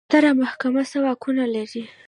ستره 0.09 0.31
محکمه 0.41 0.83
څه 0.91 0.97
واکونه 1.03 1.43
لري؟ 1.53 1.83